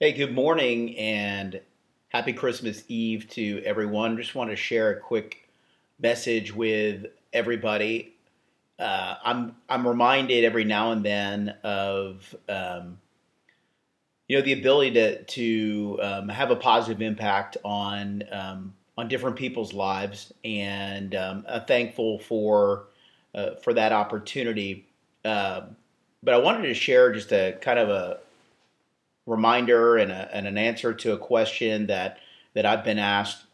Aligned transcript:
Hey, 0.00 0.12
good 0.12 0.32
morning 0.32 0.96
and 0.96 1.60
happy 2.10 2.32
Christmas 2.32 2.84
Eve 2.86 3.28
to 3.30 3.60
everyone. 3.64 4.16
Just 4.16 4.36
want 4.36 4.48
to 4.48 4.54
share 4.54 4.92
a 4.92 5.00
quick 5.00 5.48
message 6.00 6.54
with 6.54 7.06
everybody. 7.32 8.14
Uh, 8.78 9.16
I'm 9.24 9.56
I'm 9.68 9.88
reminded 9.88 10.44
every 10.44 10.62
now 10.62 10.92
and 10.92 11.04
then 11.04 11.48
of 11.64 12.32
um, 12.48 13.00
you 14.28 14.38
know 14.38 14.44
the 14.44 14.52
ability 14.52 14.92
to 14.92 15.24
to 15.24 15.98
um, 16.00 16.28
have 16.28 16.52
a 16.52 16.56
positive 16.56 17.02
impact 17.02 17.56
on 17.64 18.22
um, 18.30 18.74
on 18.96 19.08
different 19.08 19.34
people's 19.34 19.72
lives, 19.72 20.32
and 20.44 21.16
um, 21.16 21.44
I'm 21.48 21.64
thankful 21.64 22.20
for 22.20 22.84
uh, 23.34 23.56
for 23.64 23.74
that 23.74 23.90
opportunity. 23.90 24.86
Uh, 25.24 25.62
but 26.22 26.34
I 26.34 26.38
wanted 26.38 26.68
to 26.68 26.74
share 26.74 27.12
just 27.12 27.32
a 27.32 27.58
kind 27.60 27.80
of 27.80 27.88
a 27.88 28.20
reminder 29.28 29.96
and, 29.96 30.10
a, 30.10 30.28
and 30.32 30.46
an 30.46 30.58
answer 30.58 30.94
to 30.94 31.12
a 31.12 31.18
question 31.18 31.86
that 31.86 32.18
that 32.54 32.64
I've 32.66 32.82
been 32.82 32.98
asked 32.98 33.44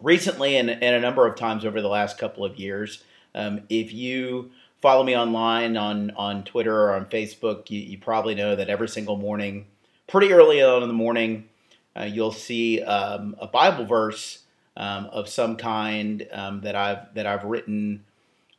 recently 0.00 0.56
and, 0.56 0.68
and 0.68 0.82
a 0.82 1.00
number 1.00 1.26
of 1.26 1.36
times 1.36 1.64
over 1.64 1.80
the 1.80 1.88
last 1.88 2.18
couple 2.18 2.44
of 2.44 2.58
years. 2.58 3.02
Um, 3.34 3.62
if 3.68 3.94
you 3.94 4.50
follow 4.82 5.04
me 5.04 5.16
online 5.16 5.76
on 5.76 6.10
on 6.12 6.44
Twitter 6.44 6.76
or 6.76 6.94
on 6.94 7.06
Facebook, 7.06 7.70
you, 7.70 7.80
you, 7.80 7.98
probably 7.98 8.34
know 8.34 8.56
that 8.56 8.68
every 8.68 8.88
single 8.88 9.16
morning, 9.16 9.66
pretty 10.06 10.32
early 10.32 10.60
on 10.60 10.82
in 10.82 10.88
the 10.88 10.94
morning, 10.94 11.48
uh, 11.96 12.04
you'll 12.04 12.32
see 12.32 12.82
um, 12.82 13.36
a 13.38 13.46
Bible 13.46 13.86
verse 13.86 14.42
um, 14.76 15.06
of 15.06 15.28
some 15.28 15.56
kind 15.56 16.26
um, 16.32 16.62
that 16.62 16.74
I've 16.74 17.14
that 17.14 17.26
I've 17.26 17.44
written 17.44 18.04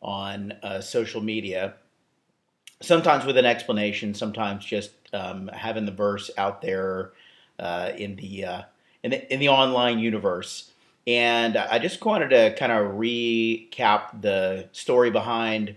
on 0.01 0.53
uh, 0.63 0.81
social 0.81 1.21
media 1.21 1.75
sometimes 2.81 3.25
with 3.25 3.37
an 3.37 3.45
explanation, 3.45 4.13
sometimes 4.13 4.65
just 4.65 4.91
um, 5.13 5.49
having 5.53 5.85
the 5.85 5.91
verse 5.91 6.29
out 6.37 6.61
there 6.61 7.11
uh, 7.59 7.91
in 7.97 8.15
the 8.15 8.45
uh, 8.45 8.61
in 9.03 9.11
the 9.11 9.33
in 9.33 9.39
the 9.39 9.49
online 9.49 9.99
universe. 9.99 10.71
And 11.07 11.57
I 11.57 11.79
just 11.79 12.03
wanted 12.05 12.29
to 12.29 12.55
kind 12.55 12.71
of 12.71 12.93
recap 12.93 14.21
the 14.21 14.69
story 14.71 15.09
behind 15.09 15.75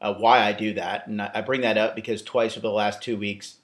uh, 0.00 0.14
why 0.14 0.46
I 0.46 0.52
do 0.52 0.74
that, 0.74 1.08
and 1.08 1.20
I 1.20 1.40
bring 1.40 1.62
that 1.62 1.76
up 1.76 1.96
because 1.96 2.22
twice 2.22 2.52
over 2.52 2.62
the 2.62 2.72
last 2.72 3.02
two 3.02 3.16
weeks, 3.16 3.56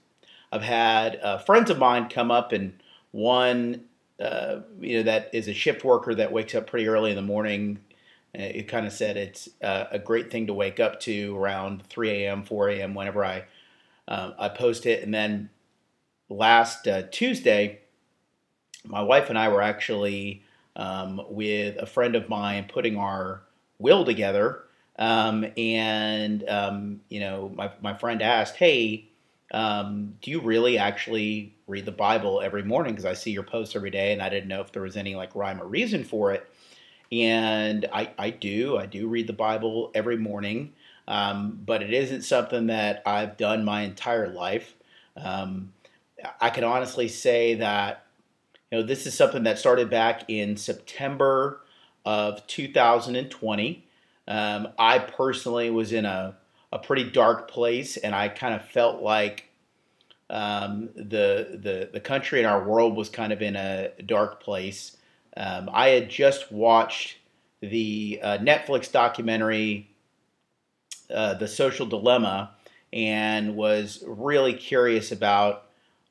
I've 0.51 0.63
had 0.63 1.17
uh, 1.23 1.39
friends 1.39 1.71
of 1.71 1.79
mine 1.79 2.09
come 2.09 2.31
up 2.31 2.53
and 2.53 2.75
one. 3.13 3.85
Uh, 4.19 4.61
you 4.81 4.97
know 4.97 5.03
that 5.03 5.29
is 5.35 5.47
a 5.47 5.53
shift 5.53 5.85
worker 5.85 6.15
that 6.15 6.33
wakes 6.33 6.55
up 6.55 6.67
pretty 6.67 6.89
early 6.89 7.11
in 7.11 7.17
the 7.17 7.23
morning 7.23 7.79
it 8.39 8.69
kind 8.69 8.87
of 8.87 8.93
said 8.93 9.17
it's 9.17 9.49
uh, 9.63 9.85
a 9.91 9.99
great 9.99 10.31
thing 10.31 10.47
to 10.47 10.55
wake 10.55 10.79
up 10.79 11.01
to 11.01 11.37
around 11.37 11.83
3 11.87 12.11
a.m., 12.11 12.43
4 12.43 12.69
a.m. 12.71 12.95
whenever 12.95 13.25
I 13.25 13.45
uh, 14.09 14.33
I 14.39 14.49
post 14.49 14.87
it. 14.87 15.03
And 15.03 15.13
then 15.13 15.51
last 16.29 16.87
uh, 16.89 17.03
Tuesday, 17.11 17.81
my 18.85 19.03
wife 19.03 19.29
and 19.31 19.39
I 19.39 19.49
were 19.49 19.63
actually 19.63 20.43
um, 20.77 21.21
with 21.29 21.77
a 21.79 21.87
friend 21.87 22.15
of 22.15 22.29
mine 22.29 22.67
putting 22.73 22.97
our 22.97 23.43
will 23.79 24.05
together. 24.05 24.63
Um, 24.99 25.47
and 25.57 26.49
um, 26.49 27.01
you 27.09 27.21
know, 27.21 27.53
my 27.55 27.71
my 27.83 27.95
friend 27.95 28.23
asked, 28.23 28.57
"Hey, 28.57 29.09
um, 29.53 30.15
do 30.23 30.31
you 30.31 30.41
really 30.41 30.79
actually 30.79 31.55
read 31.67 31.85
the 31.85 31.93
Bible 31.93 32.41
every 32.41 32.63
morning? 32.63 32.95
Because 32.95 33.05
I 33.05 33.13
see 33.13 33.31
your 33.31 33.43
posts 33.43 33.77
every 33.77 33.91
day, 33.91 34.13
and 34.13 34.23
I 34.23 34.31
didn't 34.31 34.49
know 34.49 34.63
if 34.63 34.73
there 34.73 34.83
was 34.83 34.97
any 34.97 35.15
like 35.15 35.35
rhyme 35.35 35.61
or 35.61 35.67
reason 35.67 36.05
for 36.05 36.33
it." 36.33 36.49
and 37.13 37.87
I, 37.93 38.11
I 38.19 38.31
do 38.31 38.77
I 38.77 38.87
do 38.87 39.09
read 39.09 39.27
the 39.27 39.33
Bible 39.33 39.91
every 39.95 40.17
morning, 40.17 40.73
um, 41.09 41.61
but 41.65 41.83
it 41.83 41.93
isn't 41.93 42.23
something 42.23 42.67
that 42.67 43.03
I've 43.07 43.37
done 43.37 43.65
my 43.65 43.83
entire 43.83 44.29
life. 44.29 44.75
Um, 45.17 45.73
I 46.41 46.51
can 46.51 46.65
honestly 46.65 47.09
say 47.09 47.55
that 47.55 48.05
you 48.71 48.79
know 48.79 48.87
this 48.87 49.07
is 49.07 49.15
something 49.15 49.45
that 49.45 49.59
started 49.59 49.91
back 49.91 50.25
in 50.29 50.57
September 50.57 51.61
of 52.05 52.47
2020. 52.47 53.85
Um, 54.29 54.69
I 54.79 54.99
personally 54.99 55.71
was 55.71 55.93
in 55.93 56.05
a 56.05 56.37
a 56.73 56.79
pretty 56.79 57.05
dark 57.11 57.51
place, 57.51 57.97
and 57.97 58.15
I 58.15 58.29
kind 58.29 58.55
of 58.55 58.65
felt 58.65 59.03
like 59.03 59.51
um, 60.29 60.91
the 60.95 61.59
the 61.63 61.91
the 61.93 62.01
country 62.01 62.41
and 62.41 62.47
our 62.47 62.63
world 62.63 62.97
was 62.97 63.09
kind 63.09 63.33
of 63.33 63.43
in 63.43 63.57
a 63.57 63.91
dark 64.05 64.43
place. 64.43 64.97
Um, 65.37 65.69
I 65.73 65.89
had 65.89 66.09
just 66.09 66.51
watched 66.51 67.19
the 67.61 68.21
uh, 68.23 68.39
Netflix 68.39 68.91
documentary, 68.91 69.91
uh, 71.13 71.35
The 71.35 71.49
Social 71.49 71.87
Dilemma, 71.87 72.51
and 72.93 73.57
was 73.57 74.03
really 74.07 74.55
curious 74.55 75.13
about 75.13 75.65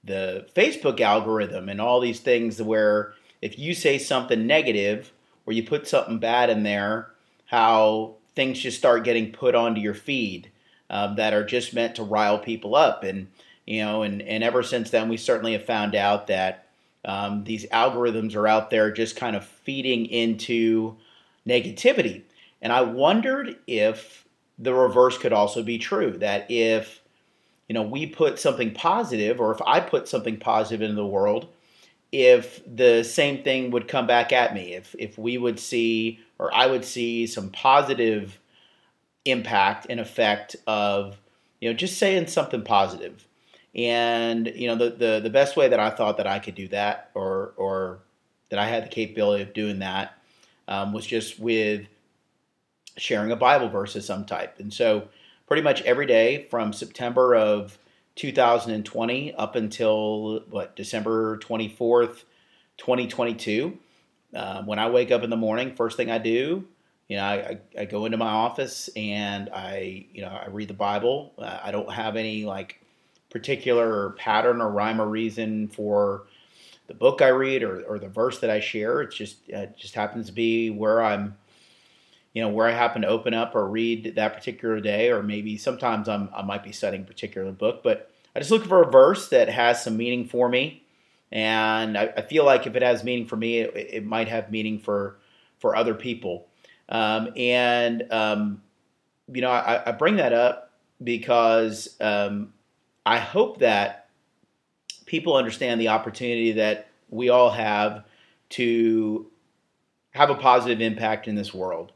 the 0.04 0.48
Facebook 0.56 1.02
algorithm 1.02 1.68
and 1.70 1.82
all 1.82 2.00
these 2.00 2.20
things 2.20 2.62
where 2.62 3.14
if 3.42 3.58
you 3.58 3.74
say 3.74 3.98
something 3.98 4.46
negative 4.46 5.12
or 5.46 5.54
you 5.54 5.64
put 5.64 5.88
something 5.88 6.20
bad 6.20 6.50
in 6.50 6.64
there, 6.64 7.10
how 7.46 8.16
things 8.36 8.60
just 8.60 8.78
start 8.78 9.04
getting 9.04 9.32
put 9.32 9.56
onto 9.56 9.82
your 9.82 9.94
feed 9.94 10.52
um, 10.90 11.16
that 11.16 11.34
are 11.34 11.46
just 11.46 11.74
meant 11.74 11.96
to 11.96 12.04
rile 12.04 12.38
people 12.38 12.76
up. 12.76 13.04
And, 13.04 13.28
you 13.66 13.84
know, 13.84 14.04
and, 14.04 14.22
and 14.22 14.44
ever 14.44 14.62
since 14.62 14.90
then, 14.90 15.10
we 15.10 15.18
certainly 15.18 15.54
have 15.54 15.66
found 15.66 15.96
out 15.96 16.28
that 16.28 16.68
um, 17.04 17.44
these 17.44 17.66
algorithms 17.68 18.36
are 18.36 18.48
out 18.48 18.70
there 18.70 18.92
just 18.92 19.16
kind 19.16 19.36
of 19.36 19.46
feeding 19.46 20.06
into 20.06 20.98
negativity. 21.48 22.24
And 22.62 22.74
I 22.74 22.82
wondered 22.82 23.58
if 23.68 24.25
the 24.58 24.74
reverse 24.74 25.18
could 25.18 25.34
also 25.34 25.64
be 25.64 25.78
true 25.78 26.12
that 26.18 26.50
if 26.50 27.02
you 27.68 27.74
know 27.74 27.84
we 27.84 28.06
put 28.06 28.40
something 28.40 28.74
positive 28.74 29.40
or 29.40 29.52
if 29.52 29.62
I 29.66 29.80
put 29.80 30.08
something 30.08 30.38
positive 30.38 30.82
into 30.82 30.96
the 30.96 31.06
world 31.06 31.48
if 32.12 32.62
the 32.66 33.04
same 33.04 33.44
thing 33.44 33.72
would 33.72 33.88
come 33.88 34.08
back 34.08 34.32
at 34.32 34.54
me 34.54 34.74
if 34.74 34.96
if 34.98 35.18
we 35.18 35.38
would 35.38 35.60
see 35.60 36.20
or 36.40 36.54
I 36.54 36.68
would 36.68 36.86
see 36.86 37.28
some 37.28 37.50
positive 37.50 38.40
impact 39.26 39.88
and 39.90 40.00
effect 40.00 40.56
of 40.68 41.18
you 41.60 41.70
know 41.70 41.76
just 41.76 41.98
saying 41.98 42.28
something 42.28 42.64
positive. 42.64 43.28
And 43.74 44.48
you 44.56 44.68
know, 44.68 44.76
the, 44.76 44.90
the 44.92 45.20
the 45.22 45.30
best 45.30 45.58
way 45.58 45.68
that 45.68 45.80
I 45.80 45.90
thought 45.90 46.18
that 46.18 46.28
I 46.28 46.40
could 46.40 46.56
do 46.56 46.68
that, 46.70 47.12
or 47.14 47.54
or 47.58 48.00
that 48.50 48.60
I 48.60 48.68
had 48.68 48.86
the 48.86 48.90
capability 48.90 49.44
of 49.44 49.54
doing 49.54 49.80
that, 49.80 50.18
um, 50.68 50.94
was 50.94 51.06
just 51.06 51.40
with 51.40 51.88
sharing 52.98 53.32
a 53.32 53.36
Bible 53.36 53.70
verse 53.70 53.96
of 53.96 54.04
some 54.04 54.26
type. 54.26 54.60
And 54.60 54.74
so, 54.74 55.08
pretty 55.48 55.62
much 55.62 55.82
every 55.84 56.06
day 56.06 56.48
from 56.50 56.74
September 56.74 57.36
of 57.36 57.78
2020 58.16 59.34
up 59.36 59.56
until 59.56 60.40
what 60.50 60.76
December 60.76 61.38
24th, 61.38 62.24
2022. 62.78 63.78
Um, 64.34 64.66
when 64.66 64.80
I 64.80 64.90
wake 64.90 65.12
up 65.12 65.24
in 65.24 65.30
the 65.30 65.38
morning, 65.38 65.76
first 65.76 65.98
thing 65.98 66.12
I 66.12 66.18
do, 66.18 66.66
you 67.08 67.18
know, 67.18 67.24
I, 67.24 67.60
I, 67.78 67.86
go 67.86 68.06
into 68.06 68.18
my 68.18 68.28
office 68.28 68.90
and 68.96 69.50
I, 69.54 70.08
you 70.12 70.22
know, 70.22 70.30
I 70.30 70.48
read 70.50 70.68
the 70.68 70.74
Bible. 70.74 71.34
Uh, 71.38 71.60
I 71.64 71.72
don't 71.72 71.92
have 71.92 72.16
any 72.16 72.46
like 72.46 72.82
particular 73.30 74.12
pattern 74.12 74.62
or 74.62 74.70
rhyme 74.70 75.00
or 75.00 75.08
reason 75.08 75.68
for 75.68 76.24
the 76.88 76.94
book 76.94 77.22
I 77.22 77.28
read 77.28 77.64
or, 77.64 77.82
or 77.84 78.00
the 78.00 78.10
verse 78.10 78.40
that 78.40 78.50
I 78.50 78.60
share. 78.60 79.02
It's 79.02 79.16
just 79.16 79.38
uh, 79.54 79.60
it 79.60 79.78
just 79.78 79.94
happens 79.94 80.28
to 80.28 80.32
be 80.32 80.70
where 80.70 81.04
I'm, 81.04 81.38
you 82.36 82.42
know, 82.42 82.50
where 82.50 82.68
I 82.68 82.72
happen 82.72 83.02
to 83.02 83.08
open 83.08 83.34
up 83.34 83.56
or 83.56 83.66
read 83.66 84.16
that 84.18 84.34
particular 84.36 84.82
day, 84.82 85.10
or 85.10 85.24
maybe 85.24 85.58
sometimes 85.58 86.10
I'm 86.10 86.30
I 86.36 86.42
might 86.42 86.66
be 86.66 86.74
studying 86.74 87.04
a 87.04 87.08
particular 87.08 87.50
book, 87.54 87.82
but 87.82 88.12
I 88.36 88.40
just 88.40 88.52
look 88.52 88.66
for 88.66 88.84
a 88.84 88.92
verse 88.92 89.30
that 89.30 89.48
has 89.48 89.82
some 89.82 89.96
meaning 89.96 90.28
for 90.28 90.50
me, 90.50 90.84
and 91.32 91.98
I, 91.98 92.14
I 92.18 92.22
feel 92.22 92.44
like 92.44 92.68
if 92.68 92.76
it 92.76 92.82
has 92.82 93.06
meaning 93.06 93.26
for 93.26 93.38
me, 93.38 93.60
it, 93.60 93.74
it 93.76 94.06
might 94.06 94.28
have 94.28 94.52
meaning 94.52 94.80
for 94.80 95.18
for 95.60 95.78
other 95.78 95.96
people, 95.96 96.48
um, 96.90 97.30
and 97.38 98.04
um, 98.12 98.62
you 99.32 99.40
know 99.40 99.50
I, 99.50 99.84
I, 99.86 99.92
bring 99.94 100.18
that 100.18 100.34
up 100.34 100.74
because 101.02 101.96
um, 102.02 102.52
I 103.06 103.18
hope 103.18 103.60
that 103.60 104.10
people 105.06 105.38
understand 105.38 105.80
the 105.80 105.88
opportunity 105.88 106.52
that 106.52 106.90
we 107.10 107.30
all 107.30 107.52
have 107.52 108.04
to 108.50 109.32
have 110.12 110.30
a 110.30 110.36
positive 110.36 110.82
impact 110.82 111.30
in 111.30 111.36
this 111.36 111.54
world. 111.54 111.94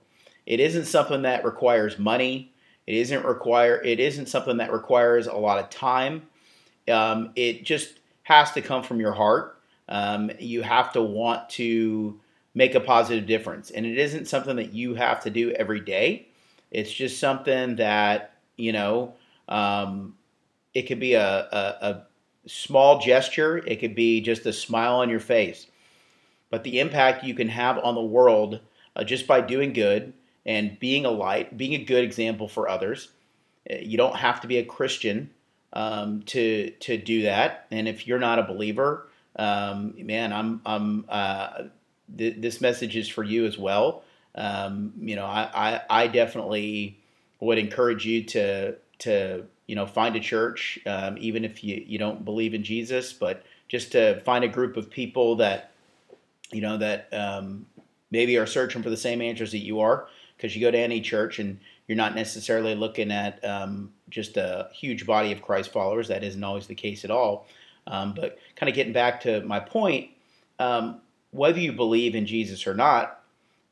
It 0.50 0.60
isn't 0.60 0.86
something 0.86 1.22
that 1.22 1.46
requires 1.46 2.00
money. 2.00 2.52
It 2.88 2.96
isn't 2.96 3.24
require. 3.24 3.82
It 3.84 4.00
isn't 4.00 4.28
something 4.30 4.58
that 4.58 4.74
requires 4.74 5.28
a 5.28 5.36
lot 5.36 5.60
of 5.60 5.70
time. 5.70 6.24
Um, 6.90 7.32
it 7.36 7.64
just 7.64 8.00
has 8.24 8.52
to 8.54 8.62
come 8.62 8.82
from 8.82 9.00
your 9.00 9.14
heart. 9.14 9.62
Um, 9.88 10.32
you 10.40 10.64
have 10.64 10.92
to 10.94 11.04
want 11.04 11.50
to 11.52 12.20
make 12.56 12.74
a 12.74 12.80
positive 12.80 13.28
difference, 13.28 13.70
and 13.70 13.86
it 13.86 14.00
isn't 14.00 14.28
something 14.28 14.56
that 14.56 14.74
you 14.74 14.96
have 14.96 15.22
to 15.24 15.30
do 15.30 15.52
every 15.52 15.82
day. 15.82 16.28
It's 16.72 16.92
just 16.92 17.20
something 17.20 17.76
that 17.76 18.34
you 18.58 18.72
know 18.72 19.14
um, 19.48 20.16
it 20.74 20.84
could 20.84 21.00
be 21.00 21.14
a, 21.14 21.28
a, 21.52 21.78
a 21.82 22.04
small 22.48 23.00
gesture, 23.00 23.58
it 23.58 23.80
could 23.80 23.94
be 23.94 24.20
just 24.20 24.48
a 24.48 24.54
smile 24.54 24.96
on 24.96 25.10
your 25.12 25.20
face. 25.20 25.68
But 26.50 26.64
the 26.64 26.80
impact 26.80 27.24
you 27.24 27.36
can 27.36 27.50
have 27.50 27.78
on 27.78 27.94
the 27.94 28.02
world 28.02 28.62
uh, 28.96 29.04
just 29.04 29.28
by 29.28 29.42
doing 29.42 29.74
good 29.74 30.14
and 30.46 30.80
being 30.80 31.06
a 31.06 31.12
light, 31.12 31.58
being 31.58 31.74
a 31.74 31.84
good 31.84 32.04
example 32.04 32.48
for 32.48 32.70
others. 32.70 33.10
Uh, 33.70 33.76
you 33.82 33.98
don't 33.98 34.16
have 34.16 34.42
to 34.42 34.48
be 34.48 34.58
a 34.58 34.66
Christian 34.66 35.30
um, 35.74 36.24
to 36.24 36.72
to 36.72 36.98
do 36.98 37.24
that. 37.24 37.68
And 37.72 37.88
if 37.88 38.08
you're 38.08 38.20
not 38.20 38.40
a 38.40 38.44
believer, 38.44 39.08
um, 39.36 39.94
man, 39.98 40.34
I'm 40.34 40.62
I'm 40.66 41.06
uh, 41.10 41.64
th- 42.18 42.36
this 42.38 42.62
message 42.62 42.96
is 42.96 43.08
for 43.08 43.24
you 43.24 43.46
as 43.46 43.58
well. 43.58 44.04
Um, 44.36 44.94
you 45.00 45.16
know, 45.16 45.26
I, 45.26 45.50
I, 45.54 45.82
I 45.90 46.08
definitely 46.08 47.00
would 47.40 47.58
encourage 47.58 48.06
you 48.06 48.24
to 48.26 48.76
to 49.00 49.46
you 49.68 49.76
know 49.76 49.86
find 49.86 50.16
a 50.16 50.20
church, 50.20 50.80
um, 50.86 51.18
even 51.20 51.46
if 51.46 51.64
you 51.64 51.84
you 51.86 51.98
don't 51.98 52.26
believe 52.26 52.54
in 52.54 52.64
Jesus, 52.64 53.14
but 53.14 53.44
just 53.68 53.92
to 53.92 54.20
find 54.22 54.44
a 54.44 54.48
group 54.48 54.78
of 54.78 54.90
people 54.90 55.36
that 55.38 55.72
you 56.52 56.62
know 56.62 56.78
that 56.78 57.08
um, 57.14 57.66
maybe 58.12 58.38
are 58.38 58.48
searching 58.48 58.82
for 58.82 58.90
the 58.90 58.98
same 58.98 59.22
answers 59.22 59.52
that 59.52 59.60
you 59.60 59.80
are. 59.80 60.08
Because 60.40 60.56
you 60.56 60.62
go 60.62 60.72
to 60.72 60.80
any 60.80 61.02
church 61.02 61.40
and 61.40 61.60
you're 61.86 61.98
not 61.98 62.16
necessarily 62.16 62.74
looking 62.74 63.12
at 63.12 63.44
um, 63.44 63.92
just 64.10 64.38
a 64.38 64.70
huge 64.72 65.06
body 65.06 65.34
of 65.34 65.42
Christ 65.42 65.74
followers. 65.74 66.08
That 66.08 66.24
isn't 66.24 66.44
always 66.44 66.66
the 66.66 66.76
case 66.76 67.04
at 67.04 67.12
all. 67.12 67.46
Um, 67.88 68.14
but 68.14 68.38
kind 68.56 68.70
of 68.70 68.76
getting 68.76 68.94
back 68.94 69.20
to 69.22 69.42
my 69.42 69.60
point, 69.60 70.12
um, 70.58 71.02
whether 71.32 71.60
you 71.60 71.74
believe 71.74 72.16
in 72.16 72.26
Jesus 72.26 72.66
or 72.66 72.74
not, 72.74 73.22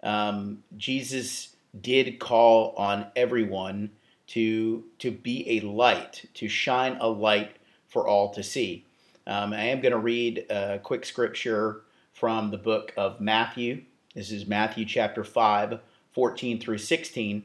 um, 0.03 0.61
Jesus 0.75 1.55
did 1.79 2.19
call 2.19 2.73
on 2.75 3.07
everyone 3.15 3.91
to 4.27 4.83
to 4.99 5.09
be 5.09 5.57
a 5.57 5.61
light, 5.61 6.25
to 6.33 6.49
shine 6.49 6.97
a 6.99 7.07
light 7.07 7.55
for 7.87 8.05
all 8.05 8.33
to 8.33 8.43
see. 8.43 8.85
Um, 9.25 9.53
I 9.53 9.65
am 9.65 9.79
going 9.79 9.93
to 9.93 9.99
read 9.99 10.45
a 10.49 10.79
quick 10.79 11.05
scripture 11.05 11.83
from 12.13 12.51
the 12.51 12.57
book 12.57 12.93
of 12.97 13.21
Matthew. 13.21 13.83
This 14.15 14.31
is 14.31 14.47
Matthew 14.47 14.85
chapter 14.85 15.23
5, 15.23 15.79
14 16.17 16.59
through 16.59 16.79
16. 16.79 17.43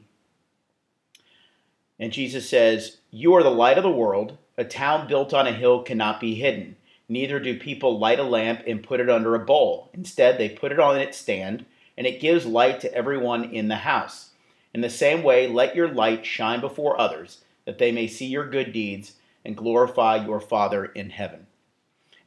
And 1.99 2.11
Jesus 2.11 2.49
says, 2.49 2.97
You 3.11 3.35
are 3.35 3.43
the 3.43 3.51
light 3.51 3.77
of 3.77 3.83
the 3.83 3.91
world. 3.91 4.39
A 4.57 4.63
town 4.63 5.07
built 5.07 5.31
on 5.31 5.45
a 5.45 5.51
hill 5.51 5.83
cannot 5.83 6.19
be 6.19 6.33
hidden. 6.33 6.77
Neither 7.07 7.39
do 7.39 7.59
people 7.59 7.99
light 7.99 8.17
a 8.17 8.23
lamp 8.23 8.63
and 8.65 8.81
put 8.81 8.99
it 8.99 9.11
under 9.11 9.35
a 9.35 9.45
bowl. 9.45 9.91
Instead, 9.93 10.39
they 10.39 10.49
put 10.49 10.71
it 10.71 10.79
on 10.79 10.99
its 10.99 11.19
stand, 11.19 11.67
and 11.95 12.07
it 12.07 12.19
gives 12.19 12.47
light 12.47 12.79
to 12.79 12.91
everyone 12.95 13.43
in 13.43 13.67
the 13.67 13.75
house. 13.75 14.31
In 14.73 14.81
the 14.81 14.89
same 14.89 15.21
way, 15.21 15.45
let 15.47 15.75
your 15.75 15.89
light 15.89 16.25
shine 16.25 16.59
before 16.59 16.99
others, 16.99 17.43
that 17.65 17.77
they 17.77 17.91
may 17.91 18.07
see 18.07 18.25
your 18.25 18.49
good 18.49 18.73
deeds 18.73 19.17
and 19.45 19.55
glorify 19.55 20.15
your 20.15 20.39
Father 20.39 20.85
in 20.85 21.11
heaven. 21.11 21.45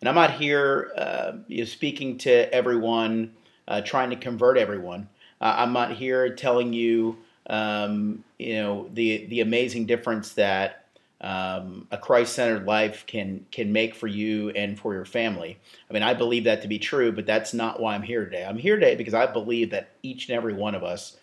And 0.00 0.08
I'm 0.08 0.14
not 0.14 0.34
here 0.34 0.92
uh, 0.96 1.32
you 1.48 1.58
know, 1.58 1.64
speaking 1.64 2.18
to 2.18 2.54
everyone, 2.54 3.34
uh, 3.66 3.80
trying 3.80 4.10
to 4.10 4.16
convert 4.16 4.58
everyone. 4.58 5.08
I'm 5.40 5.72
not 5.72 5.92
here 5.92 6.34
telling 6.34 6.72
you, 6.72 7.18
um, 7.48 8.24
you 8.38 8.54
know, 8.54 8.90
the 8.92 9.26
the 9.26 9.40
amazing 9.40 9.86
difference 9.86 10.32
that 10.32 10.84
um, 11.20 11.86
a 11.90 11.98
Christ-centered 11.98 12.66
life 12.66 13.04
can 13.06 13.46
can 13.50 13.72
make 13.72 13.94
for 13.94 14.06
you 14.06 14.50
and 14.50 14.78
for 14.78 14.94
your 14.94 15.04
family. 15.04 15.58
I 15.88 15.92
mean, 15.94 16.02
I 16.02 16.14
believe 16.14 16.44
that 16.44 16.62
to 16.62 16.68
be 16.68 16.78
true, 16.78 17.12
but 17.12 17.26
that's 17.26 17.54
not 17.54 17.80
why 17.80 17.94
I'm 17.94 18.02
here 18.02 18.24
today. 18.24 18.44
I'm 18.44 18.58
here 18.58 18.76
today 18.76 18.96
because 18.96 19.14
I 19.14 19.26
believe 19.26 19.70
that 19.70 19.90
each 20.02 20.28
and 20.28 20.36
every 20.36 20.54
one 20.54 20.74
of 20.74 20.84
us 20.84 21.16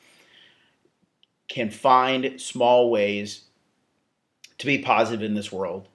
can 1.48 1.70
find 1.70 2.42
small 2.42 2.90
ways 2.90 3.44
to 4.58 4.66
be 4.66 4.80
positive 4.80 5.24
in 5.24 5.36
this 5.36 5.52
world, 5.52 5.88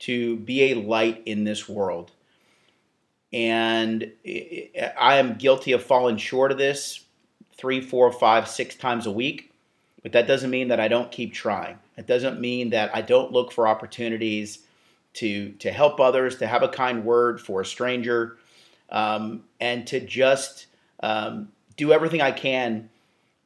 to 0.00 0.36
be 0.36 0.64
a 0.64 0.74
light 0.74 1.22
in 1.24 1.44
this 1.44 1.68
world. 1.68 2.10
And 3.32 4.12
I 4.26 5.16
am 5.16 5.38
guilty 5.38 5.72
of 5.72 5.82
falling 5.82 6.16
short 6.16 6.52
of 6.52 6.58
this 6.58 7.05
three, 7.56 7.80
four, 7.80 8.12
five, 8.12 8.48
six 8.48 8.74
times 8.74 9.06
a 9.06 9.10
week. 9.10 9.52
But 10.02 10.12
that 10.12 10.28
doesn't 10.28 10.50
mean 10.50 10.68
that 10.68 10.78
I 10.78 10.88
don't 10.88 11.10
keep 11.10 11.32
trying. 11.32 11.78
It 11.96 12.06
doesn't 12.06 12.40
mean 12.40 12.70
that 12.70 12.94
I 12.94 13.02
don't 13.02 13.32
look 13.32 13.50
for 13.50 13.66
opportunities 13.66 14.60
to 15.14 15.52
to 15.52 15.72
help 15.72 15.98
others, 15.98 16.36
to 16.36 16.46
have 16.46 16.62
a 16.62 16.68
kind 16.68 17.04
word 17.04 17.40
for 17.40 17.62
a 17.62 17.66
stranger, 17.66 18.36
um, 18.90 19.44
and 19.60 19.86
to 19.88 20.00
just 20.00 20.66
um, 21.00 21.48
do 21.76 21.92
everything 21.92 22.20
I 22.20 22.32
can 22.32 22.90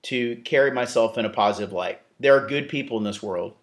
to 0.02 0.36
carry 0.44 0.70
myself 0.70 1.18
in 1.18 1.24
a 1.24 1.30
positive 1.30 1.72
light. 1.72 2.00
There 2.18 2.36
are 2.36 2.46
good 2.46 2.68
people 2.68 2.98
in 2.98 3.04
this 3.04 3.22
world. 3.22 3.54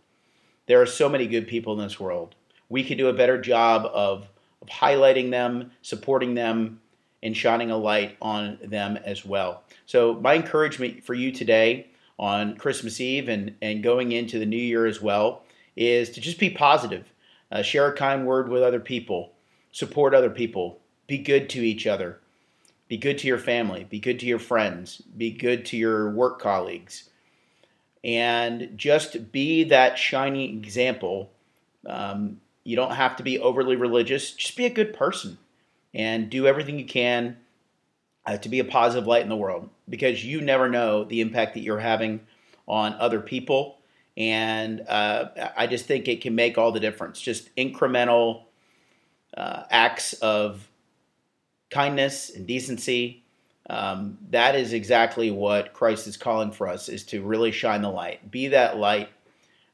There 0.67 0.81
are 0.81 0.85
so 0.85 1.09
many 1.09 1.27
good 1.27 1.47
people 1.47 1.73
in 1.73 1.79
this 1.79 1.99
world. 1.99 2.35
We 2.69 2.83
could 2.83 2.97
do 2.97 3.07
a 3.07 3.13
better 3.13 3.39
job 3.39 3.85
of, 3.93 4.27
of 4.61 4.67
highlighting 4.67 5.31
them, 5.31 5.71
supporting 5.81 6.35
them, 6.35 6.81
and 7.23 7.35
shining 7.35 7.71
a 7.71 7.77
light 7.77 8.17
on 8.21 8.59
them 8.63 8.97
as 8.97 9.25
well. 9.25 9.63
So, 9.85 10.15
my 10.15 10.35
encouragement 10.35 11.03
for 11.03 11.13
you 11.13 11.31
today 11.31 11.87
on 12.19 12.57
Christmas 12.57 12.99
Eve 12.99 13.29
and, 13.29 13.55
and 13.61 13.83
going 13.83 14.11
into 14.11 14.39
the 14.39 14.45
new 14.45 14.57
year 14.57 14.85
as 14.85 15.01
well 15.01 15.43
is 15.75 16.09
to 16.11 16.21
just 16.21 16.39
be 16.39 16.49
positive. 16.49 17.11
Uh, 17.51 17.61
share 17.61 17.87
a 17.87 17.95
kind 17.95 18.25
word 18.25 18.49
with 18.49 18.61
other 18.61 18.79
people, 18.79 19.31
support 19.71 20.13
other 20.13 20.29
people, 20.29 20.79
be 21.07 21.17
good 21.17 21.49
to 21.49 21.61
each 21.61 21.87
other, 21.87 22.19
be 22.89 22.97
good 22.97 23.17
to 23.17 23.27
your 23.27 23.37
family, 23.37 23.85
be 23.85 23.99
good 23.99 24.19
to 24.19 24.25
your 24.25 24.39
friends, 24.39 25.01
be 25.15 25.31
good 25.31 25.65
to 25.65 25.77
your 25.77 26.09
work 26.11 26.39
colleagues, 26.39 27.09
and 28.03 28.71
just 28.75 29.31
be 29.31 29.63
that 29.63 29.97
shining 29.97 30.57
example. 30.57 31.31
Um, 31.85 32.41
you 32.65 32.75
don't 32.75 32.95
have 32.95 33.15
to 33.15 33.23
be 33.23 33.39
overly 33.39 33.77
religious, 33.77 34.33
just 34.33 34.57
be 34.57 34.65
a 34.65 34.69
good 34.69 34.93
person 34.93 35.37
and 35.93 36.29
do 36.29 36.47
everything 36.47 36.79
you 36.79 36.85
can 36.85 37.37
uh, 38.25 38.37
to 38.37 38.49
be 38.49 38.59
a 38.59 38.65
positive 38.65 39.07
light 39.07 39.23
in 39.23 39.29
the 39.29 39.35
world 39.35 39.69
because 39.89 40.23
you 40.23 40.41
never 40.41 40.69
know 40.69 41.03
the 41.03 41.21
impact 41.21 41.53
that 41.53 41.61
you're 41.61 41.79
having 41.79 42.19
on 42.67 42.93
other 42.95 43.21
people. 43.21 43.77
And 44.17 44.81
uh, 44.87 45.29
I 45.55 45.67
just 45.67 45.85
think 45.85 46.07
it 46.07 46.21
can 46.21 46.35
make 46.35 46.57
all 46.57 46.71
the 46.71 46.79
difference. 46.79 47.21
Just 47.21 47.55
incremental 47.55 48.43
uh, 49.35 49.63
acts 49.69 50.13
of 50.13 50.67
kindness 51.69 52.31
and 52.31 52.47
decency. 52.47 53.23
Um, 53.69 54.17
that 54.31 54.55
is 54.55 54.73
exactly 54.73 55.29
what 55.29 55.73
Christ 55.73 56.07
is 56.07 56.17
calling 56.17 56.51
for 56.51 56.67
us: 56.67 56.89
is 56.89 57.03
to 57.05 57.21
really 57.21 57.51
shine 57.51 57.81
the 57.81 57.89
light, 57.91 58.31
be 58.31 58.47
that 58.47 58.77
light 58.77 59.09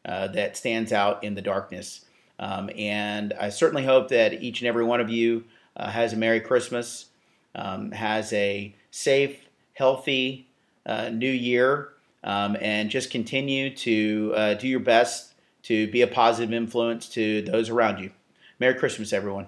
uh, 0.04 0.28
that 0.30 0.58
stands 0.58 0.92
out 0.92 1.24
in 1.24 1.36
the 1.36 1.42
darkness. 1.42 2.06
Um, 2.40 2.70
and 2.76 3.34
I 3.40 3.50
certainly 3.50 3.86
hope 3.86 4.10
that 4.10 4.42
each 4.42 4.62
and 4.62 4.68
every 4.68 4.84
one 4.84 5.00
of 5.00 5.10
you 5.10 5.46
uh, 5.76 5.90
has 5.90 6.14
a 6.14 6.16
Merry 6.16 6.40
Christmas 6.40 7.08
um, 7.56 7.92
has 7.92 8.34
a 8.34 8.76
safe, 8.92 9.48
healthy 9.74 10.48
uh, 10.86 11.10
new 11.10 11.30
year, 11.30 11.90
um, 12.24 12.58
and 12.62 12.90
just 12.90 13.12
continue 13.12 13.76
to 13.76 14.34
uh, 14.36 14.54
do 14.56 14.68
your 14.68 14.80
best 14.80 15.34
to 15.64 15.88
be 15.92 16.02
a 16.02 16.08
positive 16.08 16.54
influence 16.54 17.08
to 17.10 17.42
those 17.44 17.70
around 17.70 18.00
you. 18.00 18.12
Merry 18.60 18.76
Christmas, 18.76 19.14
everyone. 19.14 19.48